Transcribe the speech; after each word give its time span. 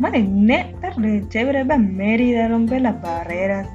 Marine, 0.00 0.74
tarde, 0.80 1.22
chévere, 1.28 1.62
Mérida, 1.62 2.48
rompe 2.48 2.80
las 2.80 3.02
barreras. 3.02 3.68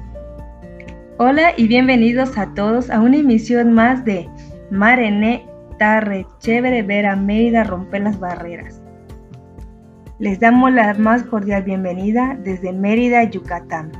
Hola 1.18 1.52
y 1.56 1.68
bienvenidos 1.68 2.36
a 2.36 2.52
todos 2.52 2.90
a 2.90 3.00
una 3.00 3.18
emisión 3.18 3.72
más 3.72 4.04
de 4.04 4.28
Marene, 4.72 5.46
tarde, 5.78 6.26
chévere, 6.40 6.82
ver 6.82 7.06
a 7.06 7.14
Mérida, 7.14 7.62
romper 7.62 8.02
las 8.02 8.18
barreras. 8.18 8.82
Les 10.18 10.40
damos 10.40 10.72
la 10.72 10.94
más 10.94 11.22
cordial 11.22 11.62
bienvenida 11.62 12.36
desde 12.42 12.72
Mérida, 12.72 13.22
Yucatán. 13.22 13.92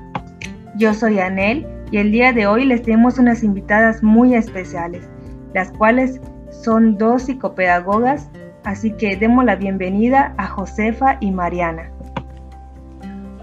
Yo 0.75 0.95
soy 0.95 1.21
Anel 1.21 1.65
y 1.93 1.99
el 1.99 2.11
día 2.11 2.33
de 2.33 2.49
hoy 2.49 2.65
les 2.65 2.83
tenemos 2.83 3.21
unas 3.21 3.45
invitadas 3.45 4.03
muy 4.03 4.35
especiales, 4.35 5.09
las 5.55 5.71
cuales 5.71 6.21
son 6.51 6.99
dos 6.99 7.23
psicopedagogas, 7.23 8.29
así 8.65 8.91
que 8.91 9.17
demos 9.17 9.45
la 9.45 9.55
bienvenida 9.55 10.35
a 10.39 10.49
Josefa 10.49 11.19
y 11.21 11.31
Mariana. 11.31 11.93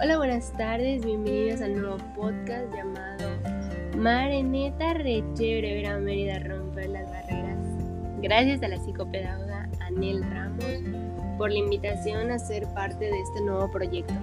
Hola, 0.03 0.17
buenas 0.17 0.51
tardes, 0.57 1.05
bienvenidos 1.05 1.61
al 1.61 1.79
nuevo 1.79 1.97
podcast 2.13 2.65
llamado 2.75 3.29
Mareneta 3.95 4.95
Re 4.95 5.23
Chévere 5.33 5.75
ver 5.75 5.87
a 5.87 5.97
Mérida 5.97 6.39
romper 6.39 6.89
las 6.89 7.09
barreras. 7.09 7.57
Gracias 8.21 8.61
a 8.63 8.67
la 8.67 8.83
psicopedagoga 8.83 9.69
Anel 9.79 10.21
Ramos 10.29 10.65
por 11.37 11.53
la 11.53 11.57
invitación 11.57 12.31
a 12.31 12.37
ser 12.37 12.67
parte 12.73 13.05
de 13.05 13.17
este 13.17 13.39
nuevo 13.45 13.71
proyecto. 13.71 14.13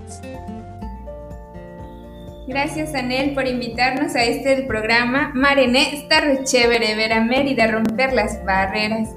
Gracias 2.46 2.94
Anel 2.94 3.32
por 3.32 3.46
invitarnos 3.46 4.14
a 4.16 4.24
este 4.24 4.64
programa. 4.64 5.32
Marené, 5.34 5.94
está 5.94 6.20
ver 6.20 7.12
a 7.14 7.24
Mérida 7.24 7.68
romper 7.68 8.12
las 8.12 8.44
barreras. 8.44 9.08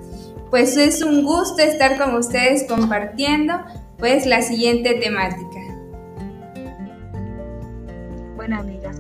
Pues 0.50 0.77
es 0.77 1.03
un 1.03 1.25
gusto 1.25 1.61
estar 1.61 1.98
con 1.98 2.16
ustedes 2.16 2.64
compartiendo 2.70 3.53
pues 3.98 4.25
la 4.25 4.41
siguiente 4.41 4.94
temática. 4.94 5.62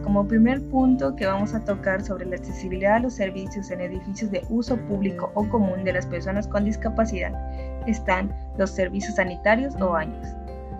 Como 0.01 0.27
primer 0.27 0.61
punto 0.69 1.15
que 1.15 1.25
vamos 1.25 1.53
a 1.53 1.63
tocar 1.63 2.03
sobre 2.03 2.25
la 2.25 2.35
accesibilidad 2.35 2.95
a 2.95 2.99
los 2.99 3.13
servicios 3.13 3.71
en 3.71 3.81
edificios 3.81 4.31
de 4.31 4.45
uso 4.49 4.77
público 4.77 5.31
o 5.35 5.47
común 5.49 5.83
de 5.83 5.93
las 5.93 6.05
personas 6.05 6.47
con 6.47 6.65
discapacidad 6.65 7.33
están 7.87 8.33
los 8.57 8.71
servicios 8.71 9.15
sanitarios 9.15 9.75
o 9.79 9.91
baños, 9.91 10.27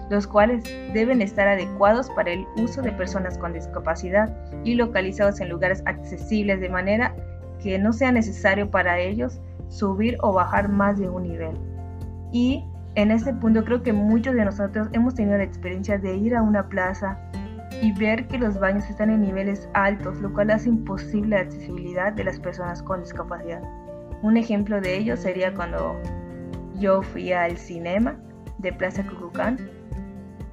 los 0.10 0.28
cuales 0.28 0.64
deben 0.94 1.22
estar 1.22 1.48
adecuados 1.48 2.10
para 2.12 2.32
el 2.32 2.46
uso 2.58 2.82
de 2.82 2.92
personas 2.92 3.38
con 3.38 3.54
discapacidad 3.54 4.34
y 4.64 4.76
localizados 4.76 5.40
en 5.40 5.50
lugares 5.50 5.84
accesibles 5.86 6.60
de 6.60 6.70
manera 6.70 7.16
que 7.62 7.78
no 7.80 7.94
sea 7.94 8.12
necesario 8.12 8.70
para 8.70 9.00
ellos 9.00 9.40
subir 9.70 10.18
o 10.22 10.34
bajar 10.34 10.70
más 10.70 11.00
de 11.00 11.10
un 11.10 11.24
nivel. 11.24 11.58
Y 12.32 12.64
en 12.96 13.12
este 13.12 13.34
punto 13.34 13.64
creo 13.64 13.82
que 13.82 13.94
muchos 13.94 14.36
de 14.36 14.46
nosotros 14.46 14.88
hemos 14.92 15.16
tenido 15.16 15.38
la 15.38 15.44
experiencia 15.44 15.98
de 15.98 16.16
ir 16.16 16.36
a 16.36 16.42
una 16.42 16.68
plaza 16.68 17.18
y 17.82 17.92
ver 17.94 18.28
que 18.28 18.38
los 18.38 18.60
baños 18.60 18.90
están 18.90 19.10
en 19.10 19.22
niveles 19.22 19.70
altos, 19.74 20.20
lo 20.20 20.32
cual 20.34 20.52
hace 20.52 20.70
imposible 20.70 21.36
la 21.36 21.42
accesibilidad 21.42 22.14
de 22.14 22.24
las 22.24 22.40
personas 22.40 22.82
con 22.84 23.02
discapacidad. 23.02 23.62
Un 24.22 24.38
ejemplo 24.38 24.80
de 24.80 24.98
ello 24.98 25.18
sería 25.18 25.54
cuando 25.54 26.00
yo 26.80 27.02
fui 27.02 27.32
al 27.34 27.58
cinema 27.58 28.16
de 28.60 28.72
Plaza 28.72 29.06
Cucucán, 29.06 29.58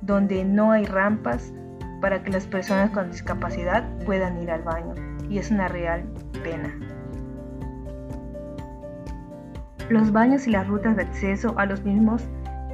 donde 0.02 0.44
no 0.44 0.72
hay 0.72 0.84
rampas 0.84 1.52
para 2.00 2.22
que 2.22 2.30
las 2.30 2.46
personas 2.46 2.90
con 2.90 3.10
discapacidad 3.10 3.84
puedan 4.04 4.42
ir 4.42 4.50
al 4.50 4.62
baño, 4.62 4.94
y 5.28 5.38
es 5.38 5.50
una 5.50 5.68
real 5.68 6.04
pena. 6.42 6.74
Los 9.88 10.12
baños 10.12 10.46
y 10.46 10.50
las 10.50 10.66
rutas 10.68 10.96
de 10.96 11.02
acceso 11.02 11.54
a 11.58 11.66
los 11.66 11.84
mismos 11.84 12.28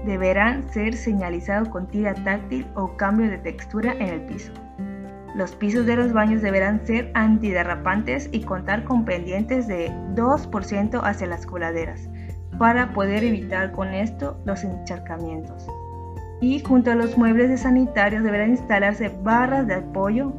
deberán 0.07 0.69
ser 0.73 0.95
señalizados 0.95 1.69
con 1.69 1.89
tira 1.89 2.15
táctil 2.15 2.67
o 2.75 2.97
cambio 2.97 3.29
de 3.29 3.39
textura 3.39 3.93
en 3.93 4.09
el 4.09 4.21
piso. 4.23 4.53
Los 5.35 5.55
pisos 5.55 5.85
de 5.85 5.97
los 5.97 6.15
baños 6.15 6.41
deberán 6.41 6.87
ser 6.87 7.11
antiderrapantes 7.13 8.31
y 8.33 8.43
contar 8.43 8.85
con 8.85 9.05
pendientes 9.05 9.67
de 9.67 9.91
2% 10.15 11.01
hacia 11.03 11.27
las 11.27 11.45
coladeras 11.45 12.09
para 12.59 12.95
poder 12.95 13.23
evitar 13.23 13.73
con 13.73 13.89
esto 13.89 14.41
los 14.47 14.65
encharcamientos. 14.65 15.67
Y 16.41 16.61
junto 16.61 16.91
a 16.91 16.95
los 16.95 17.19
muebles 17.19 17.51
de 17.51 17.59
sanitarios 17.59 18.23
deberán 18.23 18.51
instalarse 18.51 19.11
barras 19.23 19.67
de 19.67 19.75
apoyo 19.75 20.33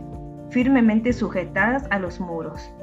firmemente 0.49 1.13
sujetadas 1.13 1.85
a 1.91 1.99
los 1.99 2.19
muros. 2.19 2.73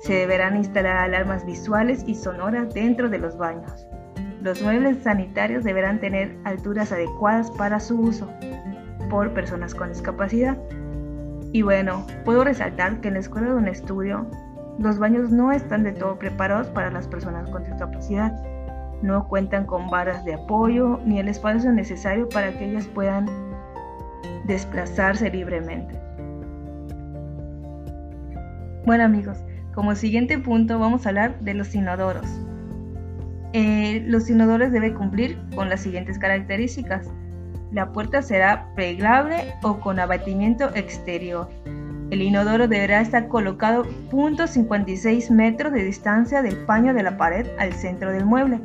Se 0.00 0.14
deberán 0.14 0.56
instalar 0.56 0.98
alarmas 0.98 1.44
visuales 1.44 2.04
y 2.06 2.14
sonoras 2.14 2.72
dentro 2.72 3.08
de 3.08 3.18
los 3.18 3.36
baños. 3.36 3.88
Los 4.46 4.62
muebles 4.62 5.02
sanitarios 5.02 5.64
deberán 5.64 5.98
tener 5.98 6.36
alturas 6.44 6.92
adecuadas 6.92 7.50
para 7.50 7.80
su 7.80 7.98
uso 7.98 8.30
por 9.10 9.34
personas 9.34 9.74
con 9.74 9.88
discapacidad. 9.88 10.56
Y 11.52 11.62
bueno, 11.62 12.06
puedo 12.24 12.44
resaltar 12.44 13.00
que 13.00 13.08
en 13.08 13.14
la 13.14 13.20
escuela 13.20 13.48
de 13.48 13.54
un 13.54 13.66
estudio 13.66 14.24
los 14.78 15.00
baños 15.00 15.32
no 15.32 15.50
están 15.50 15.82
de 15.82 15.90
todo 15.90 16.16
preparados 16.20 16.68
para 16.68 16.92
las 16.92 17.08
personas 17.08 17.50
con 17.50 17.64
discapacidad. 17.64 18.40
No 19.02 19.26
cuentan 19.26 19.66
con 19.66 19.90
varas 19.90 20.24
de 20.24 20.34
apoyo 20.34 21.00
ni 21.04 21.18
el 21.18 21.26
espacio 21.26 21.72
necesario 21.72 22.28
para 22.28 22.56
que 22.56 22.66
ellas 22.70 22.86
puedan 22.86 23.26
desplazarse 24.44 25.28
libremente. 25.28 25.98
Bueno 28.84 29.02
amigos, 29.02 29.38
como 29.74 29.96
siguiente 29.96 30.38
punto 30.38 30.78
vamos 30.78 31.04
a 31.04 31.08
hablar 31.08 31.40
de 31.40 31.54
los 31.54 31.74
inodoros. 31.74 32.46
Eh, 33.58 34.04
los 34.06 34.28
inodores 34.28 34.70
deben 34.70 34.92
cumplir 34.92 35.38
con 35.54 35.70
las 35.70 35.80
siguientes 35.80 36.18
características. 36.18 37.08
La 37.72 37.90
puerta 37.90 38.20
será 38.20 38.68
plegable 38.74 39.54
o 39.62 39.80
con 39.80 39.98
abatimiento 39.98 40.68
exterior. 40.74 41.48
El 42.10 42.20
inodoro 42.20 42.68
deberá 42.68 43.00
estar 43.00 43.28
colocado 43.28 43.86
0.56 44.10 45.30
metros 45.30 45.72
de 45.72 45.84
distancia 45.84 46.42
del 46.42 46.66
paño 46.66 46.92
de 46.92 47.02
la 47.02 47.16
pared 47.16 47.46
al 47.58 47.72
centro 47.72 48.12
del 48.12 48.26
mueble. 48.26 48.60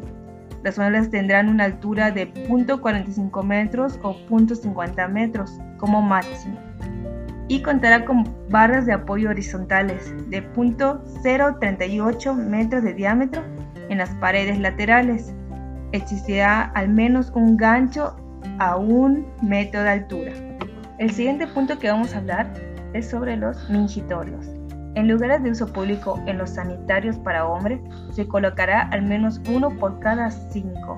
Las 0.62 0.78
muebles 0.78 1.09
tendrán 1.09 1.47
una 1.47 1.63
altura 1.63 2.12
de 2.12 2.30
0.45 2.34 3.44
metros 3.46 3.97
o 4.03 4.13
0.50 4.30 5.07
metros 5.07 5.57
como 5.78 6.01
máximo 6.01 6.59
y 7.47 7.62
contará 7.62 8.03
con 8.03 8.25
barras 8.50 8.85
de 8.85 8.91
apoyo 8.91 9.30
horizontales 9.30 10.13
de 10.30 10.44
0.038 10.53 12.35
metros 12.35 12.84
de 12.84 12.94
diámetro 12.94 13.41
en 13.91 13.97
las 13.97 14.09
paredes 14.16 14.57
laterales. 14.57 15.34
Existirá 15.91 16.72
al 16.74 16.90
menos 16.90 17.31
un 17.35 17.57
gancho 17.57 18.16
a 18.57 18.78
un 18.78 19.28
metro 19.41 19.84
de 19.84 19.90
altura. 19.90 20.31
El 20.97 21.12
siguiente 21.12 21.46
punto 21.46 21.78
que 21.78 21.90
vamos 21.90 22.16
a 22.16 22.19
hablar 22.19 22.51
es 22.94 23.09
sobre 23.09 23.35
los 23.35 23.69
mingitorios. 23.69 24.47
En 24.96 25.07
lugares 25.07 25.44
de 25.44 25.51
uso 25.51 25.72
público 25.72 26.19
en 26.25 26.38
los 26.38 26.51
sanitarios 26.51 27.18
para 27.18 27.46
hombres 27.46 27.80
se 28.12 28.28
colocará 28.28 28.81
al 28.91 29.03
menos 29.03 29.41
uno 29.50 29.69
por 29.78 30.00
cada 30.00 30.31
cinco 30.31 30.97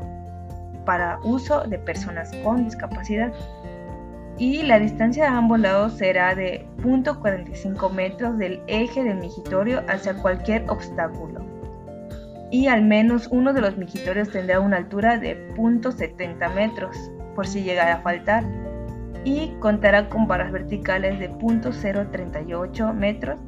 para 0.86 1.20
uso 1.24 1.62
de 1.62 1.80
personas 1.80 2.32
con 2.44 2.66
discapacidad. 2.66 3.34
Y 4.38 4.64
la 4.64 4.80
distancia 4.80 5.24
de 5.24 5.30
ambos 5.30 5.59
lados 5.59 5.94
será 5.94 6.36
de 6.36 6.68
0.45 6.82 7.92
metros 7.92 8.38
del 8.38 8.62
eje 8.68 9.03
del 9.03 9.18
mingitorio 9.18 9.84
hacia 9.88 10.16
cualquier 10.16 10.70
obstáculo. 10.70 11.62
Y 12.53 12.68
al 12.68 12.84
menos 12.84 13.30
uno 13.31 13.52
de 13.52 13.62
los 13.62 13.78
mingitorios 13.78 14.30
tendrá 14.30 14.59
una 14.59 14.78
altura 14.78 15.18
de 15.18 15.50
0.70 15.56 16.53
metros, 16.53 16.96
por 17.34 17.47
si 17.47 17.64
llegara 17.64 17.96
a 17.96 18.02
faltar 18.02 18.44
y 19.24 19.50
contará 19.59 20.08
con 20.08 20.28
barras 20.28 20.52
verticales 20.52 21.18
de 21.18 21.31
0.038 21.31 22.94
metros 22.94 23.40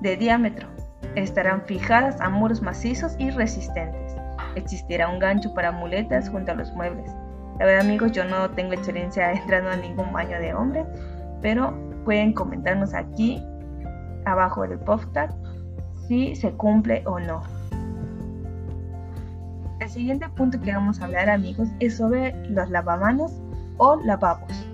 de 0.00 0.16
diámetro. 0.16 0.68
Estarán 1.16 1.62
fijadas 1.66 2.20
a 2.20 2.30
muros 2.30 2.62
macizos 2.62 3.16
y 3.18 3.30
resistentes. 3.30 4.14
Existirá 4.54 5.08
un 5.08 5.18
gancho 5.18 5.52
para 5.54 5.72
muletas 5.72 6.28
junto 6.28 6.52
a 6.52 6.54
los 6.54 6.72
muebles. 6.74 7.10
La 7.58 7.66
verdad 7.66 7.80
amigos, 7.80 8.12
yo 8.12 8.24
no 8.24 8.48
tengo 8.50 8.74
experiencia 8.74 9.32
entrando 9.40 9.70
a 9.70 9.76
ningún 9.76 10.12
baño 10.12 10.38
de 10.38 10.54
hombre, 10.54 10.86
pero 11.40 11.76
pueden 12.04 12.32
comentarnos 12.32 12.94
aquí 12.94 13.42
abajo 14.24 14.62
del 14.68 14.78
podcast 14.78 15.36
si 16.06 16.36
se 16.36 16.52
cumple 16.52 17.02
o 17.06 17.18
no. 17.18 17.42
El 19.92 19.96
siguiente 19.96 20.26
punto 20.30 20.58
que 20.58 20.72
vamos 20.72 21.02
a 21.02 21.04
hablar 21.04 21.28
amigos 21.28 21.68
es 21.78 21.98
sobre 21.98 22.34
los 22.48 22.70
lavamanos 22.70 23.42
o 23.76 23.96
lavabos 23.96 24.66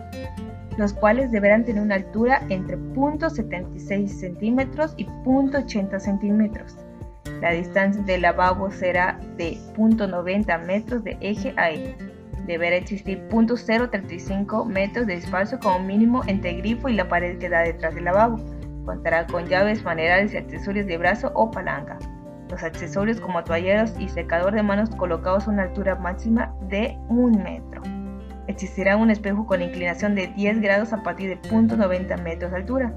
los 0.76 0.92
cuales 0.92 1.32
deberán 1.32 1.64
tener 1.64 1.82
una 1.82 1.96
altura 1.96 2.40
entre 2.50 2.78
0.76 2.78 4.06
centímetros 4.06 4.94
y 4.96 5.06
0.80 5.06 5.98
centímetros. 5.98 6.76
La 7.40 7.50
distancia 7.50 8.00
del 8.04 8.22
lavabo 8.22 8.70
será 8.70 9.18
de 9.36 9.58
0.90 9.76 10.64
metros 10.64 11.02
de 11.02 11.18
eje 11.20 11.52
a 11.56 11.72
eje. 11.72 11.96
Deberá 12.46 12.76
existir 12.76 13.20
0.035 13.28 14.66
metros 14.66 15.08
de 15.08 15.14
espacio 15.14 15.58
como 15.58 15.80
mínimo 15.80 16.22
entre 16.28 16.52
grifo 16.52 16.88
y 16.88 16.94
la 16.94 17.08
pared 17.08 17.38
que 17.38 17.48
da 17.48 17.62
detrás 17.62 17.96
del 17.96 18.04
lavabo. 18.04 18.38
Contará 18.84 19.26
con 19.26 19.48
llaves 19.48 19.82
manerales 19.82 20.32
y 20.32 20.36
accesorios 20.36 20.86
de 20.86 20.96
brazo 20.96 21.32
o 21.34 21.50
palanca. 21.50 21.98
Los 22.50 22.62
accesorios 22.62 23.20
como 23.20 23.44
toalleros 23.44 23.92
y 23.98 24.08
secador 24.08 24.54
de 24.54 24.62
manos 24.62 24.90
colocados 24.90 25.46
a 25.46 25.50
una 25.50 25.64
altura 25.64 25.96
máxima 25.96 26.54
de 26.68 26.96
1 27.08 27.42
metro. 27.42 27.82
Existirá 28.46 28.96
un 28.96 29.10
espejo 29.10 29.46
con 29.46 29.60
inclinación 29.60 30.14
de 30.14 30.28
10 30.28 30.60
grados 30.60 30.92
a 30.94 31.02
partir 31.02 31.28
de 31.28 31.36
punto 31.48 31.76
.90 31.76 32.22
metros 32.22 32.50
de 32.50 32.56
altura. 32.56 32.92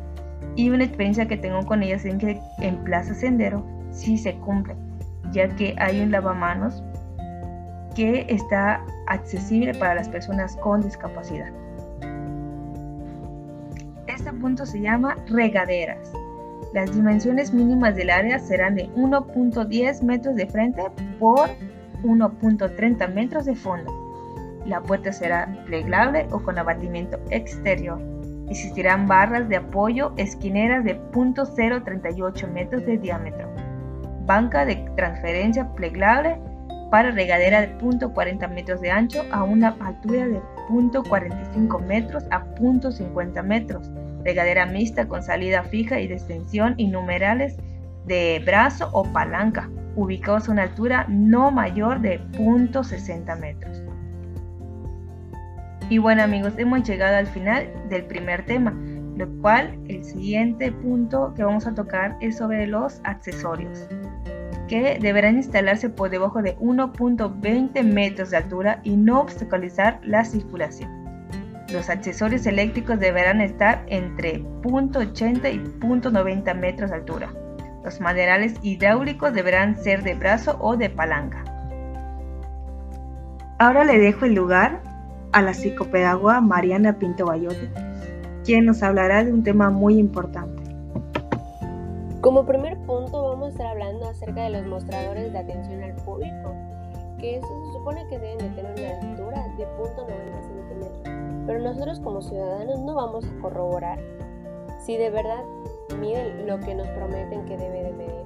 Y 0.56 0.70
una 0.70 0.86
experiencia 0.86 1.28
que 1.28 1.38
tengo 1.38 1.66
con 1.66 1.84
ellas 1.84 2.06
es 2.06 2.16
que 2.16 2.40
en 2.60 2.78
Plaza 2.84 3.14
Sendero 3.14 3.66
sí 3.92 4.18
se 4.18 4.36
cumple, 4.36 4.76
ya 5.32 5.54
que 5.56 5.76
hay 5.78 6.02
un 6.02 6.12
lavamanos 6.12 6.82
que 7.96 8.26
está 8.30 8.82
accesible 9.08 9.74
para 9.74 9.96
las 9.96 10.08
personas 10.08 10.56
con 10.58 10.82
discapacidad. 10.82 11.52
Este 14.08 14.32
punto 14.34 14.66
se 14.66 14.80
llama 14.82 15.18
regaderas. 15.28 16.14
Las 16.74 16.96
dimensiones 16.96 17.54
mínimas 17.54 17.96
del 17.98 18.10
área 18.10 18.40
serán 18.40 18.76
de 18.76 18.90
1.10 18.92 20.04
metros 20.04 20.36
de 20.36 20.48
frente 20.48 20.82
por 21.20 21.50
1.30 22.04 23.14
metros 23.14 23.46
de 23.46 23.56
fondo. 23.56 23.92
La 24.66 24.82
puerta 24.82 25.12
será 25.12 25.54
plegable 25.66 26.28
o 26.32 26.40
con 26.40 26.58
abatimiento 26.58 27.20
exterior. 27.30 28.00
Existirán 28.50 29.06
barras 29.06 29.50
de 29.50 29.58
apoyo 29.58 30.14
esquineras 30.16 30.86
de 30.86 30.98
0.038 31.12 32.48
metros 32.52 32.86
de 32.86 32.98
diámetro. 32.98 33.50
Banca 34.26 34.66
de 34.66 34.78
transferencia 34.96 35.68
plegable 35.74 36.40
para 36.90 37.12
regadera 37.12 37.62
de 37.62 37.78
0.40 37.80 38.50
metros 38.50 38.80
de 38.80 38.92
ancho 38.92 39.26
a 39.32 39.44
una 39.44 39.76
altura 39.82 40.26
de 40.26 40.42
0.45 40.70 41.86
metros 41.86 42.24
a 42.32 42.46
0.50 42.56 43.44
metros 43.44 43.92
regadera 44.24 44.66
mixta 44.66 45.08
con 45.08 45.24
salida 45.24 45.64
fija 45.64 46.00
y 46.00 46.08
de 46.08 46.16
extensión 46.16 46.76
y 46.78 46.88
numerales 46.88 47.56
de 48.06 48.42
brazo 48.46 48.90
o 48.94 49.04
palanca, 49.04 49.70
ubicados 49.96 50.48
a 50.48 50.52
una 50.52 50.64
altura 50.64 51.06
no 51.10 51.52
mayor 51.52 52.02
de 52.02 52.20
0.60 52.32 53.40
metros. 53.40 53.82
Y 55.90 55.98
bueno 55.98 56.24
amigos, 56.24 56.54
hemos 56.58 56.84
llegado 56.84 57.18
al 57.18 57.28
final 57.28 57.68
del 57.90 58.06
primer 58.06 58.46
tema, 58.46 58.74
lo 59.18 59.28
cual 59.42 59.78
el 59.90 60.04
siguiente 60.04 60.72
punto 60.72 61.34
que 61.36 61.44
vamos 61.44 61.68
a 61.68 61.76
tocar 61.76 62.18
es 62.22 62.38
sobre 62.38 62.66
los 62.66 63.02
accesorios, 63.04 63.88
que 64.70 64.98
deberán 65.02 65.36
instalarse 65.36 65.90
por 65.90 66.10
debajo 66.10 66.42
de 66.42 66.58
1.20 66.60 67.84
metros 67.84 68.32
de 68.32 68.38
altura 68.38 68.80
y 68.84 68.96
no 68.96 69.20
obstaculizar 69.20 70.00
la 70.04 70.24
circulación. 70.24 71.01
Los 71.72 71.90
accesorios 71.90 72.46
eléctricos 72.48 73.00
deberán 73.00 73.40
estar 73.40 73.84
entre 73.88 74.44
0.80 74.62 75.54
y 75.54 75.60
0.90 75.80 76.54
metros 76.56 76.90
de 76.90 76.98
altura. 76.98 77.34
Los 77.84 78.02
materiales 78.02 78.56
hidráulicos 78.62 79.34
deberán 79.34 79.78
ser 79.78 80.04
de 80.04 80.14
brazo 80.16 80.58
o 80.60 80.76
de 80.76 80.90
palanca. 80.90 81.46
Ahora 83.58 83.86
le 83.86 84.00
dejo 84.00 84.26
el 84.26 84.34
lugar 84.34 84.82
a 85.32 85.42
la 85.42 85.54
psicopedagoga 85.54 86.42
Mariana 86.42 87.00
Pinto 87.00 87.26
Bayote, 87.26 87.70
quien 88.44 88.66
nos 88.66 88.84
hablará 88.84 89.24
de 89.24 89.32
un 89.32 89.44
tema 89.44 89.70
muy 89.70 89.98
importante. 89.98 90.62
Como 92.20 92.46
primer 92.46 92.78
punto 92.80 93.30
vamos 93.30 93.48
a 93.48 93.52
estar 93.52 93.68
hablando 93.68 94.10
acerca 94.10 94.44
de 94.44 94.50
los 94.50 94.66
mostradores 94.66 95.32
de 95.32 95.40
atención 95.40 95.84
al 95.84 95.96
público, 95.96 96.54
que 97.18 97.40
se 97.40 97.74
supone 97.74 98.06
que 98.10 98.20
deben 98.20 98.40
de 98.40 98.62
tener 98.62 98.74
una 98.78 99.10
altura 99.12 99.48
de 99.58 99.66
0.90 99.66 100.42
centímetros 100.42 101.11
pero 101.46 101.60
nosotros 101.60 102.00
como 102.00 102.22
ciudadanos 102.22 102.80
no 102.80 102.96
vamos 102.96 103.26
a 103.26 103.42
corroborar 103.42 104.00
si 104.80 104.98
de 104.98 105.10
verdad 105.10 105.44
miden 106.00 106.48
lo 106.48 106.60
que 106.60 106.74
nos 106.74 106.88
prometen 106.90 107.46
que 107.46 107.58
debe 107.58 107.84
de 107.84 107.92
medir. 107.94 108.22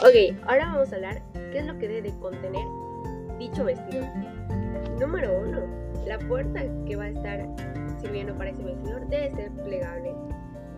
Ok, 0.00 0.44
ahora 0.46 0.72
vamos 0.72 0.92
a 0.92 0.96
hablar 0.96 1.22
qué 1.32 1.58
es 1.58 1.66
lo 1.66 1.78
que 1.78 1.88
debe 1.88 2.12
contener 2.20 2.64
dicho 3.38 3.64
vestido. 3.64 4.06
Número 5.00 5.40
uno, 5.40 5.60
la 6.06 6.18
puerta 6.18 6.62
que 6.86 6.96
va 6.96 7.04
a 7.04 7.08
estar 7.08 7.46
sirviendo 8.00 8.36
para 8.36 8.50
ese 8.50 8.62
vestidor 8.62 9.06
debe 9.08 9.34
ser 9.34 9.50
plegable. 9.64 10.14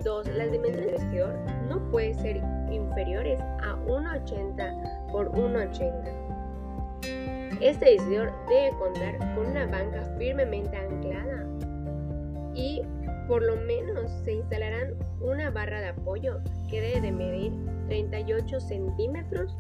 Dos, 0.05 0.27
Las 0.29 0.53
dimensiones 0.53 0.87
del 0.87 0.95
vestidor 0.95 1.35
no 1.69 1.91
pueden 1.91 2.15
ser 2.15 2.37
inferiores 2.71 3.41
a 3.41 3.77
1,80 3.87 5.11
por 5.11 5.31
1,80. 5.33 6.18
Este 7.61 7.97
vestidor 7.97 8.33
debe 8.49 8.71
contar 8.79 9.19
con 9.35 9.47
una 9.47 9.67
banca 9.67 10.03
firmemente 10.17 10.77
anclada 10.77 11.45
y 12.55 12.83
por 13.27 13.43
lo 13.43 13.57
menos 13.57 14.11
se 14.25 14.35
instalarán 14.35 14.95
una 15.21 15.51
barra 15.51 15.81
de 15.81 15.89
apoyo 15.89 16.39
que 16.71 16.81
debe 16.81 17.01
de 17.01 17.13
medir 17.13 17.53
38 17.89 18.61
centímetros 18.61 19.57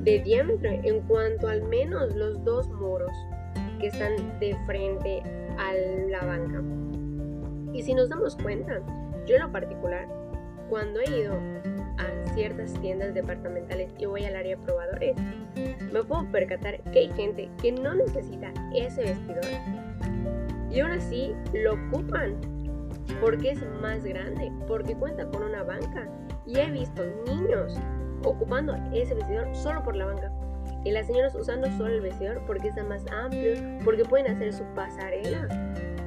de 0.00 0.20
diámetro 0.20 0.70
en 0.70 1.00
cuanto 1.02 1.48
al 1.48 1.62
menos 1.64 2.14
los 2.14 2.44
dos 2.44 2.68
muros 2.68 3.12
que 3.80 3.88
están 3.88 4.38
de 4.38 4.56
frente 4.66 5.22
a 5.58 5.74
la 6.10 6.24
banca. 6.24 6.62
Y 7.72 7.82
si 7.82 7.94
nos 7.94 8.08
damos 8.08 8.36
cuenta, 8.36 8.80
yo 9.26 9.36
en 9.36 9.42
lo 9.42 9.50
particular, 9.50 10.08
cuando 10.68 11.00
he 11.00 11.20
ido 11.20 11.34
a 11.98 12.21
ciertas 12.34 12.72
tiendas 12.80 13.14
departamentales 13.14 13.92
y 13.98 14.06
voy 14.06 14.24
al 14.24 14.36
área 14.36 14.56
probadores, 14.56 15.16
me 15.92 16.02
puedo 16.04 16.30
percatar 16.30 16.80
que 16.92 17.00
hay 17.00 17.12
gente 17.12 17.48
que 17.60 17.72
no 17.72 17.94
necesita 17.94 18.52
ese 18.74 19.02
vestidor 19.02 19.44
y 20.70 20.80
aún 20.80 20.92
así 20.92 21.34
lo 21.52 21.74
ocupan 21.74 22.36
porque 23.20 23.50
es 23.50 23.62
más 23.80 24.04
grande, 24.04 24.50
porque 24.66 24.94
cuenta 24.94 25.26
con 25.26 25.42
una 25.42 25.62
banca. 25.62 26.08
Y 26.46 26.58
he 26.58 26.70
visto 26.70 27.02
niños 27.26 27.78
ocupando 28.24 28.74
ese 28.92 29.14
vestidor 29.14 29.54
solo 29.54 29.82
por 29.82 29.96
la 29.96 30.06
banca. 30.06 30.32
Y 30.84 30.90
las 30.90 31.06
señoras 31.06 31.34
usando 31.34 31.68
solo 31.76 31.94
el 31.94 32.00
vestidor 32.00 32.42
porque 32.46 32.68
está 32.68 32.82
más 32.84 33.04
amplio, 33.12 33.54
porque 33.84 34.04
pueden 34.04 34.34
hacer 34.34 34.52
su 34.52 34.64
pasarela 34.74 35.46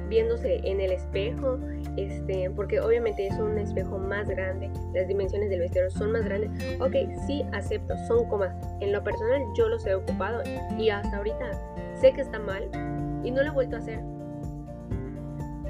viéndose 0.08 0.60
en 0.64 0.80
el 0.80 0.92
espejo, 0.92 1.58
este, 1.96 2.50
porque 2.50 2.80
obviamente 2.80 3.26
es 3.26 3.38
un 3.38 3.58
espejo 3.58 3.98
más 3.98 4.28
grande, 4.28 4.70
las 4.94 5.08
dimensiones 5.08 5.48
del 5.48 5.60
vestidor 5.60 5.90
son 5.90 6.12
más 6.12 6.24
grandes. 6.24 6.50
Ok, 6.80 6.94
sí 7.26 7.44
acepto, 7.52 7.94
son 8.06 8.28
comas. 8.28 8.54
En 8.80 8.92
lo 8.92 9.02
personal 9.02 9.42
yo 9.56 9.68
los 9.68 9.86
he 9.86 9.94
ocupado 9.94 10.42
y 10.78 10.90
hasta 10.90 11.16
ahorita 11.16 11.50
sé 12.00 12.12
que 12.12 12.20
está 12.20 12.38
mal 12.38 12.68
y 13.24 13.30
no 13.30 13.42
lo 13.42 13.48
he 13.48 13.52
vuelto 13.52 13.76
a 13.76 13.78
hacer. 13.78 14.00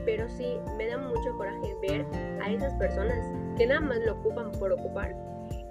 Pero 0.05 0.29
sí, 0.29 0.57
me 0.77 0.87
da 0.87 0.99
mucho 0.99 1.37
coraje 1.37 1.77
ver 1.83 2.07
a 2.43 2.51
esas 2.51 2.73
personas 2.75 3.19
que 3.57 3.67
nada 3.67 3.81
más 3.81 3.99
lo 4.05 4.13
ocupan 4.15 4.53
por 4.53 4.73
ocupar. 4.73 5.15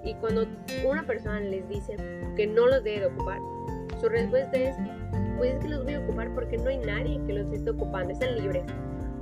Y 0.04 0.14
cuando 0.14 0.46
una 0.86 1.02
persona 1.04 1.40
les 1.40 1.68
dice 1.68 1.96
que 2.36 2.46
no 2.46 2.66
los 2.66 2.82
debe 2.84 3.00
de 3.00 3.06
ocupar, 3.06 3.40
su 4.00 4.08
respuesta 4.08 4.56
es, 4.56 4.76
pues 5.36 5.54
es 5.54 5.60
que 5.60 5.68
los 5.68 5.84
voy 5.84 5.94
a 5.94 6.00
ocupar 6.00 6.32
porque 6.34 6.58
no 6.58 6.68
hay 6.68 6.78
nadie 6.78 7.20
que 7.26 7.32
los 7.32 7.50
esté 7.50 7.70
ocupando, 7.70 8.12
están 8.12 8.36
libres. 8.36 8.64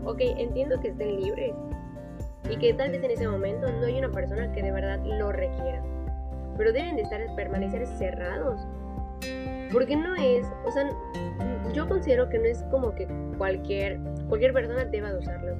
Ok, 0.04 0.20
entiendo 0.20 0.80
que 0.80 0.88
estén 0.88 1.20
libres 1.20 1.54
y 2.50 2.56
que 2.56 2.74
tal 2.74 2.90
vez 2.90 3.02
en 3.02 3.10
ese 3.10 3.26
momento 3.26 3.70
no 3.70 3.86
hay 3.86 3.98
una 3.98 4.10
persona 4.10 4.52
que 4.52 4.62
de 4.62 4.70
verdad 4.70 5.00
lo 5.04 5.32
requiera. 5.32 5.82
Pero 6.56 6.72
deben 6.72 6.96
de 6.96 7.02
estar 7.02 7.20
permanecer 7.34 7.86
cerrados. 7.86 8.66
Porque 9.72 9.96
no 9.96 10.14
es, 10.14 10.46
o 10.64 10.70
sea, 10.70 10.88
yo 11.72 11.88
considero 11.88 12.28
que 12.28 12.38
no 12.38 12.44
es 12.44 12.62
como 12.70 12.94
que 12.94 13.08
cualquier 13.38 13.98
cualquier 14.28 14.52
persona 14.52 14.84
deba 14.84 15.12
de 15.12 15.18
usarlo, 15.18 15.56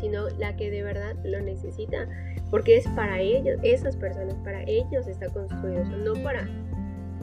sino 0.00 0.28
la 0.38 0.56
que 0.56 0.70
de 0.70 0.82
verdad 0.82 1.14
lo 1.24 1.40
necesita, 1.40 2.08
porque 2.50 2.76
es 2.76 2.88
para 2.88 3.20
ellos, 3.20 3.58
esas 3.62 3.96
personas, 3.96 4.34
para 4.44 4.62
ellos 4.62 5.06
está 5.06 5.28
construido, 5.28 5.84
no 5.84 6.14
para 6.22 6.48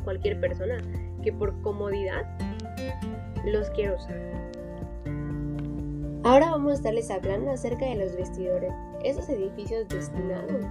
cualquier 0.03 0.39
persona 0.39 0.77
que 1.24 1.31
por 1.31 1.60
comodidad 1.62 2.25
los 3.45 3.69
quiero 3.72 3.95
usar. 3.95 4.42
Ahora 6.25 6.51
vamos 6.51 6.71
a 6.71 6.75
estarles 6.75 7.11
hablando 7.11 7.51
acerca 7.51 7.85
de 7.85 7.95
los 7.95 8.15
vestidores, 8.15 8.71
esos 9.03 9.27
edificios 9.27 9.89
destinados 9.89 10.63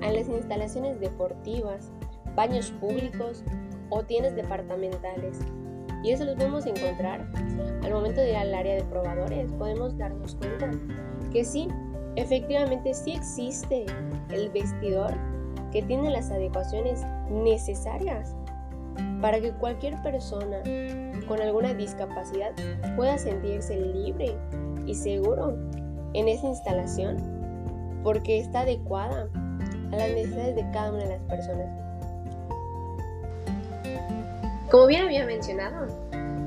a 0.00 0.10
las 0.10 0.26
instalaciones 0.30 0.98
deportivas, 0.98 1.92
baños 2.34 2.70
públicos 2.80 3.44
o 3.90 4.02
tiendas 4.02 4.34
departamentales. 4.34 5.40
Y 6.02 6.12
eso 6.12 6.24
los 6.24 6.36
podemos 6.36 6.64
encontrar 6.64 7.30
al 7.82 7.92
momento 7.92 8.22
de 8.22 8.30
ir 8.30 8.36
al 8.36 8.54
área 8.54 8.76
de 8.76 8.84
probadores. 8.84 9.52
Podemos 9.52 9.98
darnos 9.98 10.36
cuenta 10.36 10.70
que 11.30 11.44
sí, 11.44 11.68
efectivamente 12.16 12.94
sí 12.94 13.12
existe 13.12 13.84
el 14.30 14.48
vestidor 14.48 15.12
que 15.70 15.82
tiene 15.82 16.08
las 16.08 16.30
adecuaciones 16.30 17.02
necesarias 17.30 18.34
para 19.20 19.38
que 19.38 19.52
cualquier 19.52 20.02
persona 20.02 20.62
con 21.28 21.40
alguna 21.40 21.74
discapacidad 21.74 22.52
pueda 22.96 23.18
sentirse 23.18 23.76
libre 23.76 24.34
seguro 24.94 25.56
en 26.14 26.28
esa 26.28 26.48
instalación 26.48 27.16
porque 28.02 28.38
está 28.38 28.60
adecuada 28.60 29.28
a 29.92 29.96
las 29.96 30.10
necesidades 30.10 30.56
de 30.56 30.70
cada 30.72 30.90
una 30.90 31.04
de 31.04 31.08
las 31.08 31.22
personas. 31.22 31.66
Como 34.70 34.86
bien 34.86 35.04
había 35.04 35.26
mencionado, 35.26 35.86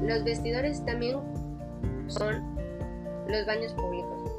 los 0.02 0.24
vestidores 0.24 0.84
también 0.86 1.20
son 2.08 2.44
los 3.28 3.46
baños 3.46 3.74
públicos. 3.74 4.32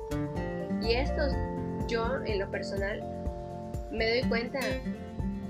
Y 0.83 0.95
estos, 0.95 1.33
yo 1.87 2.25
en 2.25 2.39
lo 2.39 2.51
personal, 2.51 3.01
me 3.91 4.09
doy 4.09 4.29
cuenta 4.29 4.61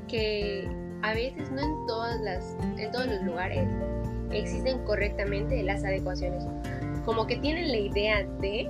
que 0.08 0.68
a 1.02 1.14
veces 1.14 1.50
no 1.50 1.62
en 1.62 1.86
todas 1.86 2.20
las 2.20 2.56
en 2.78 2.90
todos 2.90 3.06
los 3.06 3.22
lugares 3.22 3.66
existen 4.30 4.84
correctamente 4.84 5.62
las 5.62 5.84
adecuaciones. 5.84 6.44
Como 7.06 7.26
que 7.26 7.36
tienen 7.36 7.70
la 7.70 7.78
idea 7.78 8.25
de, 8.40 8.68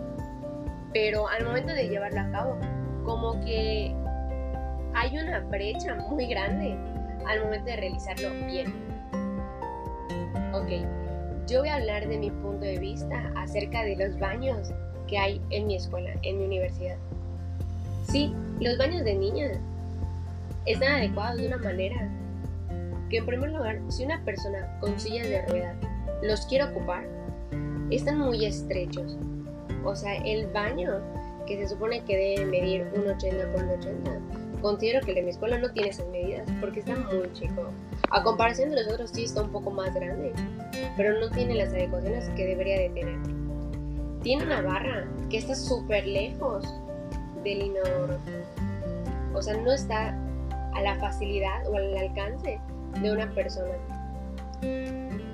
pero 0.93 1.27
al 1.27 1.45
momento 1.45 1.73
de 1.73 1.89
llevarlo 1.89 2.21
a 2.21 2.31
cabo, 2.31 2.59
como 3.05 3.41
que 3.45 3.95
hay 4.95 5.19
una 5.19 5.41
brecha 5.41 5.95
muy 5.95 6.27
grande 6.27 6.77
al 7.27 7.43
momento 7.43 7.65
de 7.65 7.77
realizarlo 7.77 8.29
bien. 8.47 8.75
Ok, 10.53 10.69
yo 11.49 11.61
voy 11.61 11.71
a 11.71 11.77
hablar 11.77 12.07
de 12.07 12.19
mi 12.19 12.31
punto 12.31 12.67
de 12.67 12.79
vista 12.79 13.33
acerca 13.37 13.83
de 13.83 13.97
los 13.97 14.19
baños 14.19 14.71
que 15.09 15.17
hay 15.17 15.41
en 15.51 15.67
mi 15.67 15.77
escuela, 15.77 16.11
en 16.23 16.39
mi 16.39 16.45
universidad. 16.45 16.99
Sí, 18.05 18.35
los 18.61 18.77
baños 18.77 19.03
de 19.05 19.15
niñas 19.15 19.59
están 20.67 20.97
adecuados 20.97 21.41
de 21.41 21.47
una 21.47 21.57
manera 21.59 22.09
que 23.09 23.17
en 23.19 23.27
primer 23.27 23.51
lugar, 23.51 23.81
si 23.89 24.05
una 24.05 24.23
persona 24.25 24.79
con 24.81 24.99
sillas 25.01 25.29
de 25.29 25.43
ruedas 25.47 25.77
los 26.23 26.45
quiere 26.47 26.65
ocupar, 26.65 27.16
están 27.91 28.19
muy 28.19 28.45
estrechos. 28.45 29.17
O 29.85 29.95
sea, 29.95 30.17
el 30.17 30.49
baño 30.49 31.01
que 31.47 31.57
se 31.59 31.69
supone 31.69 32.03
que 32.05 32.17
debe 32.17 32.47
medir 32.47 32.87
un 32.95 33.09
80 33.09 33.53
por 33.53 33.63
un 33.63 33.71
80, 33.71 34.21
considero 34.61 35.01
que 35.05 35.13
el 35.13 35.17
de 35.17 35.23
mi 35.23 35.31
escuela 35.31 35.59
no 35.59 35.71
tiene 35.71 35.91
esas 35.91 36.09
medidas 36.09 36.49
porque 36.61 36.81
está 36.81 36.97
muy 36.97 37.33
chico. 37.33 37.71
A 38.11 38.23
comparación 38.23 38.71
de 38.71 38.83
los 38.83 38.93
otros 38.93 39.11
sí 39.11 39.25
está 39.25 39.43
un 39.43 39.53
poco 39.53 39.71
más 39.71 39.95
grande, 39.95 40.33
pero 40.97 41.21
no 41.21 41.31
tiene 41.31 41.55
las 41.55 41.69
adecuaciones 41.69 42.29
que 42.31 42.47
debería 42.47 42.81
de 42.81 42.89
tener. 42.91 43.19
Tiene 44.23 44.45
una 44.45 44.61
barra 44.61 45.07
que 45.31 45.39
está 45.39 45.55
súper 45.55 46.07
lejos 46.07 46.65
del 47.45 47.63
inodoro. 47.63 48.19
O 49.35 49.43
sea, 49.43 49.55
no 49.55 49.73
está 49.73 50.19
a 50.75 50.83
la 50.83 50.97
facilidad 50.97 51.67
o 51.69 51.77
al 51.77 51.97
alcance 51.97 52.59
de 53.01 53.13
una 53.13 53.31
persona. 53.33 53.75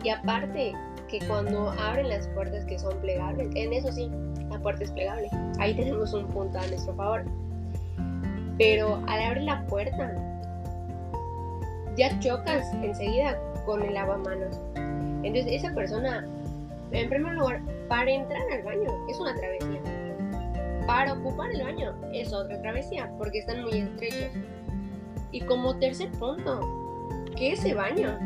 Y 0.05 0.09
aparte 0.11 0.75
que 1.13 1.25
cuando 1.27 1.71
abren 1.73 2.09
las 2.09 2.27
puertas 2.29 2.65
que 2.65 2.79
son 2.79 2.99
plegables, 3.01 3.51
en 3.55 3.73
eso 3.75 3.93
sí, 3.93 4.11
la 4.51 4.59
puerta 4.59 4.83
es 4.83 4.91
plegable. 4.93 5.29
Ahí 5.59 5.75
tenemos 5.75 6.15
un 6.15 6.27
punto 6.29 6.59
a 6.59 6.67
nuestro 6.67 6.95
favor. 6.95 7.25
Pero 8.57 8.97
al 9.07 9.23
abrir 9.23 9.43
la 9.43 9.65
puerta, 9.67 10.11
ya 11.97 12.19
chocas 12.21 12.65
enseguida 12.83 13.39
con 13.67 13.83
el 13.83 13.93
lavamanos. 13.93 14.59
Entonces 15.23 15.53
esa 15.53 15.75
persona, 15.75 16.27
en 16.93 17.09
primer 17.11 17.35
lugar, 17.35 17.61
para 17.89 18.11
entrar 18.11 18.43
al 18.51 18.63
baño 18.63 18.89
es 19.11 19.21
una 19.21 19.35
travesía. 19.35 19.83
Para 20.87 21.13
ocupar 21.13 21.51
el 21.53 21.63
baño 21.63 21.95
es 22.13 22.33
otra 22.33 22.61
travesía, 22.63 23.11
porque 23.19 23.41
están 23.41 23.63
muy 23.65 23.81
estrechos. 23.81 24.31
Y 25.31 25.43
como 25.43 25.79
tercer 25.79 26.11
punto, 26.13 26.61
que 27.37 27.53
ese 27.53 27.75
baño 27.75 28.19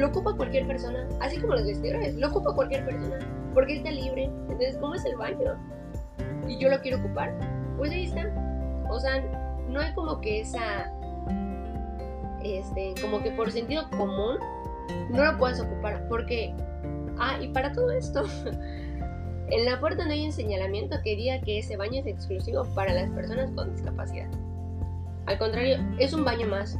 lo 0.00 0.08
ocupa 0.08 0.34
cualquier 0.36 0.66
persona, 0.66 1.06
así 1.20 1.40
como 1.40 1.54
los 1.54 1.66
vestidores, 1.66 2.14
lo 2.14 2.28
ocupa 2.28 2.54
cualquier 2.54 2.84
persona, 2.84 3.18
porque 3.54 3.76
está 3.76 3.90
libre. 3.90 4.24
Entonces, 4.24 4.76
¿cómo 4.78 4.94
es 4.94 5.04
el 5.04 5.16
baño? 5.16 5.56
Y 6.48 6.58
yo 6.58 6.68
lo 6.68 6.80
quiero 6.80 6.98
ocupar, 6.98 7.34
pues 7.76 7.90
ahí 7.90 8.04
está. 8.04 8.32
O 8.90 8.98
sea, 9.00 9.20
no 9.68 9.80
hay 9.80 9.92
como 9.94 10.20
que 10.20 10.40
esa, 10.40 10.92
este, 12.42 12.94
como 13.00 13.22
que 13.22 13.30
por 13.32 13.50
sentido 13.50 13.88
común, 13.90 14.36
no 15.10 15.24
lo 15.24 15.38
puedes 15.38 15.60
ocupar, 15.60 16.06
porque, 16.08 16.54
ah, 17.18 17.38
y 17.40 17.48
para 17.48 17.72
todo 17.72 17.90
esto, 17.90 18.24
en 19.50 19.64
la 19.64 19.80
puerta 19.80 20.04
no 20.04 20.12
hay 20.12 20.26
un 20.26 20.32
señalamiento 20.32 20.96
que 21.02 21.16
diga 21.16 21.40
que 21.40 21.58
ese 21.58 21.76
baño 21.76 22.00
es 22.00 22.06
exclusivo 22.06 22.64
para 22.74 22.92
las 22.92 23.10
personas 23.10 23.50
con 23.52 23.72
discapacidad. 23.72 24.28
Al 25.26 25.38
contrario, 25.38 25.78
es 25.98 26.12
un 26.12 26.24
baño 26.24 26.48
más. 26.48 26.78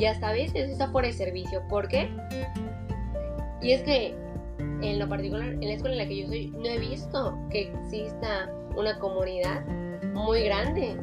Y 0.00 0.06
hasta 0.06 0.30
a 0.30 0.32
veces 0.32 0.70
está 0.70 0.90
fuera 0.90 1.08
de 1.08 1.12
servicio. 1.12 1.62
¿Por 1.68 1.86
qué? 1.86 2.08
Y 3.60 3.72
es 3.72 3.82
que, 3.82 4.14
en 4.80 4.98
lo 4.98 5.06
particular, 5.06 5.46
en 5.50 5.60
la 5.60 5.74
escuela 5.74 5.96
en 5.96 5.98
la 5.98 6.08
que 6.08 6.22
yo 6.22 6.26
soy, 6.26 6.50
no 6.52 6.64
he 6.64 6.78
visto 6.78 7.38
que 7.50 7.70
exista 7.70 8.50
una 8.74 8.98
comunidad 8.98 9.62
muy 10.14 10.44
grande 10.44 10.96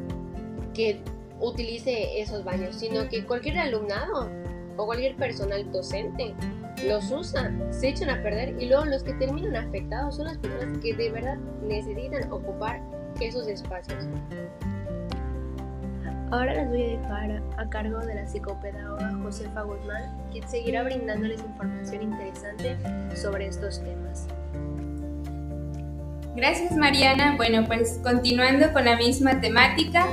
que 0.73 0.99
utilice 1.39 2.19
esos 2.19 2.43
baños, 2.43 2.75
sino 2.75 3.07
que 3.07 3.23
cualquier 3.23 3.59
alumnado 3.59 4.31
o 4.77 4.85
cualquier 4.87 5.15
personal 5.15 5.71
docente 5.71 6.33
los 6.87 7.11
usa, 7.11 7.53
se 7.69 7.89
echan 7.89 8.09
a 8.09 8.23
perder 8.23 8.59
y 8.59 8.65
luego 8.65 8.85
los 8.85 9.03
que 9.03 9.13
terminan 9.13 9.55
afectados 9.55 10.15
son 10.15 10.25
las 10.25 10.39
personas 10.39 10.79
que 10.79 10.95
de 10.95 11.11
verdad 11.11 11.37
necesitan 11.61 12.31
ocupar 12.31 12.81
esos 13.19 13.47
espacios. 13.47 14.07
Ahora 16.29 16.53
las 16.53 16.67
voy 16.67 16.83
a 16.83 16.87
dejar 16.99 17.41
a 17.57 17.69
cargo 17.69 17.99
de 17.99 18.15
la 18.15 18.27
psicopedagoga 18.27 19.13
Josefa 19.23 19.61
Guzmán, 19.61 20.03
quien 20.29 20.47
seguirá 20.49 20.83
brindándoles 20.83 21.39
información 21.39 22.03
interesante 22.03 22.75
sobre 23.15 23.47
estos 23.47 23.81
temas. 23.81 24.27
Gracias 26.35 26.75
Mariana. 26.75 27.35
Bueno, 27.37 27.65
pues 27.65 27.99
continuando 28.03 28.73
con 28.73 28.83
la 28.83 28.97
misma 28.97 29.39
temática, 29.39 30.05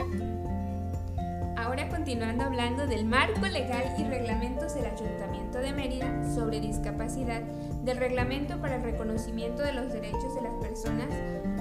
ahora 1.56 1.88
continuando 1.88 2.44
hablando 2.44 2.86
del 2.86 3.04
marco 3.04 3.46
legal 3.46 3.84
y 3.98 4.04
reglamentos 4.04 4.74
del 4.76 4.86
Ayuntamiento 4.86 5.58
de 5.58 5.72
Mérida 5.72 6.06
sobre 6.32 6.60
discapacidad, 6.60 7.42
del 7.82 7.96
reglamento 7.96 8.58
para 8.58 8.76
el 8.76 8.84
reconocimiento 8.84 9.62
de 9.62 9.72
los 9.72 9.92
derechos 9.92 10.34
de 10.36 10.42
las 10.42 10.54
personas 10.54 11.08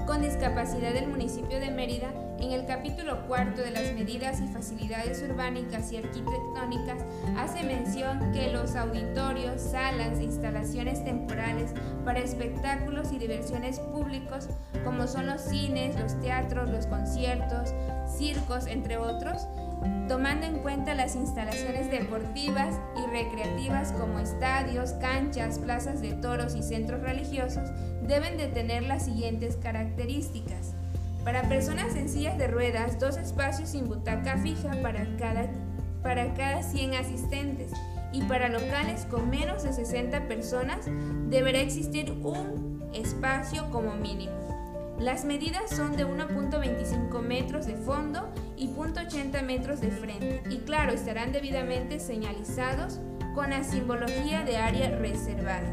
con 0.06 0.22
discapacidad 0.22 0.94
del 0.94 1.08
municipio 1.08 1.58
de 1.58 1.70
Mérida, 1.70 2.12
en 2.44 2.52
el 2.52 2.66
capítulo 2.66 3.26
cuarto 3.26 3.62
de 3.62 3.70
las 3.70 3.92
medidas 3.94 4.40
y 4.40 4.46
facilidades 4.48 5.22
urbánicas 5.22 5.90
y 5.92 5.96
arquitectónicas, 5.96 6.98
hace 7.38 7.62
mención 7.62 8.32
que 8.32 8.52
los 8.52 8.76
auditorios, 8.76 9.62
salas 9.62 10.18
e 10.18 10.24
instalaciones 10.24 11.02
temporales 11.04 11.70
para 12.04 12.20
espectáculos 12.20 13.12
y 13.12 13.18
diversiones 13.18 13.78
públicos, 13.80 14.48
como 14.84 15.06
son 15.06 15.26
los 15.26 15.40
cines, 15.40 15.98
los 15.98 16.20
teatros, 16.20 16.70
los 16.70 16.86
conciertos, 16.86 17.72
circos, 18.14 18.66
entre 18.66 18.98
otros, 18.98 19.46
tomando 20.06 20.46
en 20.46 20.58
cuenta 20.58 20.94
las 20.94 21.16
instalaciones 21.16 21.90
deportivas 21.90 22.78
y 22.96 23.10
recreativas 23.10 23.92
como 23.92 24.18
estadios, 24.18 24.92
canchas, 24.94 25.58
plazas 25.58 26.02
de 26.02 26.12
toros 26.12 26.54
y 26.54 26.62
centros 26.62 27.00
religiosos, 27.00 27.70
deben 28.02 28.36
de 28.36 28.48
tener 28.48 28.82
las 28.82 29.06
siguientes 29.06 29.56
características. 29.56 30.73
Para 31.24 31.48
personas 31.48 31.96
en 31.96 32.10
sillas 32.10 32.36
de 32.36 32.48
ruedas, 32.48 32.98
dos 33.00 33.16
espacios 33.16 33.70
sin 33.70 33.88
butaca 33.88 34.36
fija 34.36 34.72
para 34.82 35.06
cada, 35.16 35.48
para 36.02 36.34
cada 36.34 36.62
100 36.62 36.94
asistentes 36.94 37.72
y 38.12 38.22
para 38.24 38.50
locales 38.50 39.06
con 39.10 39.30
menos 39.30 39.62
de 39.62 39.72
60 39.72 40.28
personas 40.28 40.80
deberá 41.30 41.60
existir 41.60 42.12
un 42.12 42.90
espacio 42.92 43.70
como 43.70 43.94
mínimo. 43.94 44.32
Las 45.00 45.24
medidas 45.24 45.70
son 45.70 45.96
de 45.96 46.06
1.25 46.06 47.20
metros 47.22 47.66
de 47.66 47.74
fondo 47.74 48.28
y 48.56 48.68
0.80 48.68 49.42
metros 49.42 49.80
de 49.80 49.90
frente 49.90 50.42
y 50.50 50.58
claro, 50.58 50.92
estarán 50.92 51.32
debidamente 51.32 52.00
señalizados 52.00 53.00
con 53.34 53.50
la 53.50 53.64
simbología 53.64 54.44
de 54.44 54.58
área 54.58 54.90
reservada. 54.98 55.72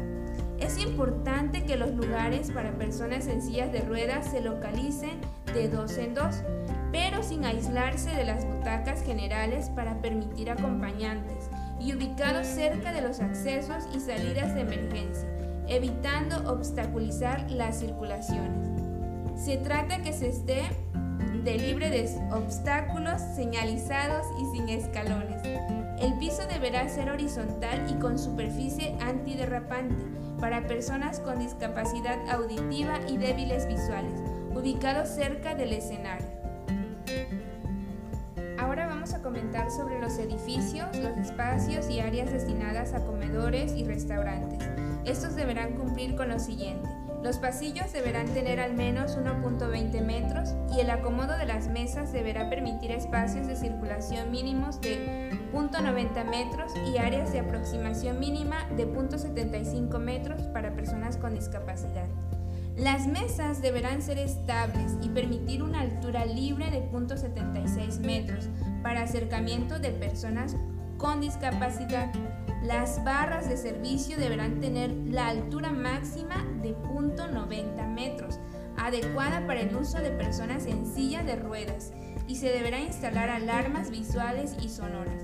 Es 0.58 0.78
importante 0.78 1.64
que 1.64 1.76
los 1.76 1.90
lugares 1.92 2.50
para 2.50 2.72
personas 2.72 3.26
en 3.26 3.42
sillas 3.42 3.70
de 3.72 3.80
ruedas 3.80 4.30
se 4.30 4.40
localicen 4.40 5.20
de 5.52 5.68
dos 5.68 5.96
en 5.98 6.14
dos, 6.14 6.42
pero 6.90 7.22
sin 7.22 7.44
aislarse 7.44 8.10
de 8.10 8.24
las 8.24 8.44
butacas 8.44 9.02
generales 9.02 9.70
para 9.70 10.00
permitir 10.00 10.50
acompañantes 10.50 11.48
y 11.80 11.94
ubicados 11.94 12.46
cerca 12.46 12.92
de 12.92 13.00
los 13.00 13.20
accesos 13.20 13.84
y 13.94 14.00
salidas 14.00 14.54
de 14.54 14.60
emergencia, 14.60 15.28
evitando 15.68 16.50
obstaculizar 16.50 17.50
las 17.50 17.80
circulaciones. 17.80 18.68
Se 19.36 19.56
trata 19.56 20.02
que 20.02 20.12
se 20.12 20.28
esté 20.28 20.62
de 21.44 21.58
libre 21.58 21.90
de 21.90 22.08
obstáculos 22.30 23.20
señalizados 23.34 24.26
y 24.40 24.56
sin 24.56 24.68
escalones. 24.68 25.42
El 26.00 26.16
piso 26.18 26.46
deberá 26.46 26.88
ser 26.88 27.10
horizontal 27.10 27.86
y 27.90 27.94
con 27.94 28.18
superficie 28.18 28.96
antiderrapante 29.00 30.04
para 30.40 30.66
personas 30.66 31.20
con 31.20 31.38
discapacidad 31.38 32.18
auditiva 32.28 32.98
y 33.08 33.16
débiles 33.16 33.66
visuales, 33.66 34.20
ubicados 34.54 35.08
cerca 35.08 35.54
del 35.54 35.72
escenario. 35.72 36.26
Ahora 38.58 38.86
vamos 38.86 39.12
a 39.14 39.22
comentar 39.22 39.70
sobre 39.70 40.00
los 40.00 40.18
edificios, 40.18 40.96
los 40.96 41.16
espacios 41.18 41.90
y 41.90 42.00
áreas 42.00 42.32
destinadas 42.32 42.94
a 42.94 43.04
comedores 43.04 43.72
y 43.74 43.84
restaurantes. 43.84 44.66
Estos 45.04 45.34
deberán 45.34 45.74
cumplir 45.74 46.14
con 46.16 46.28
lo 46.28 46.38
siguiente 46.38 46.88
los 47.22 47.38
pasillos 47.38 47.92
deberán 47.92 48.26
tener 48.26 48.58
al 48.58 48.74
menos 48.74 49.16
1.20 49.16 50.04
metros 50.04 50.56
y 50.74 50.80
el 50.80 50.90
acomodo 50.90 51.38
de 51.38 51.46
las 51.46 51.68
mesas 51.68 52.12
deberá 52.12 52.50
permitir 52.50 52.90
espacios 52.90 53.46
de 53.46 53.54
circulación 53.54 54.32
mínimos 54.32 54.80
de 54.80 55.30
0.90 55.52 56.24
metros 56.28 56.72
y 56.92 56.98
áreas 56.98 57.32
de 57.32 57.38
aproximación 57.38 58.18
mínima 58.18 58.66
de 58.76 58.88
0.75 58.88 60.00
metros 60.00 60.42
para 60.48 60.74
personas 60.74 61.16
con 61.16 61.34
discapacidad. 61.34 62.08
Las 62.82 63.06
mesas 63.06 63.62
deberán 63.62 64.02
ser 64.02 64.18
estables 64.18 64.96
y 65.00 65.08
permitir 65.08 65.62
una 65.62 65.82
altura 65.82 66.26
libre 66.26 66.68
de 66.68 66.82
0.76 66.90 68.00
metros 68.00 68.48
para 68.82 69.02
acercamiento 69.02 69.78
de 69.78 69.90
personas 69.90 70.56
con 70.98 71.20
discapacidad. 71.20 72.12
Las 72.64 73.04
barras 73.04 73.48
de 73.48 73.56
servicio 73.56 74.18
deberán 74.18 74.58
tener 74.58 74.90
la 74.90 75.28
altura 75.28 75.70
máxima 75.70 76.44
de 76.60 76.76
.90 76.76 77.86
metros, 77.86 78.40
adecuada 78.76 79.46
para 79.46 79.60
el 79.60 79.76
uso 79.76 79.98
de 79.98 80.10
personas 80.10 80.66
en 80.66 80.84
silla 80.84 81.22
de 81.22 81.36
ruedas, 81.36 81.92
y 82.26 82.34
se 82.34 82.50
deberá 82.50 82.80
instalar 82.80 83.30
alarmas 83.30 83.92
visuales 83.92 84.56
y 84.60 84.68
sonoras. 84.68 85.22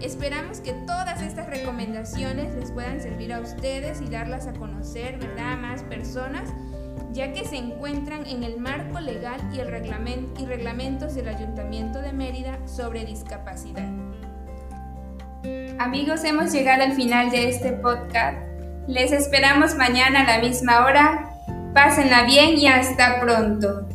Esperamos 0.00 0.60
que 0.60 0.72
todas 0.72 1.22
estas 1.22 1.46
recomendaciones 1.46 2.56
les 2.56 2.72
puedan 2.72 3.00
servir 3.00 3.32
a 3.32 3.40
ustedes 3.40 4.00
y 4.00 4.10
darlas 4.10 4.48
a 4.48 4.52
conocer 4.52 5.18
¿verdad? 5.18 5.52
a 5.52 5.56
más 5.56 5.82
personas, 5.84 6.52
ya 7.12 7.32
que 7.32 7.44
se 7.44 7.56
encuentran 7.56 8.26
en 8.26 8.44
el 8.44 8.58
marco 8.58 9.00
legal 9.00 9.40
y, 9.52 9.60
el 9.60 9.68
reglamento, 9.68 10.40
y 10.40 10.46
reglamentos 10.46 11.14
del 11.14 11.28
Ayuntamiento 11.28 12.00
de 12.00 12.12
Mérida 12.12 12.58
sobre 12.66 13.04
discapacidad. 13.04 13.88
Amigos, 15.78 16.24
hemos 16.24 16.52
llegado 16.52 16.82
al 16.82 16.92
final 16.92 17.30
de 17.30 17.48
este 17.48 17.72
podcast. 17.72 18.38
Les 18.86 19.12
esperamos 19.12 19.74
mañana 19.76 20.22
a 20.22 20.36
la 20.36 20.38
misma 20.40 20.84
hora. 20.84 21.30
Pásenla 21.74 22.24
bien 22.24 22.58
y 22.58 22.66
hasta 22.66 23.20
pronto. 23.20 23.86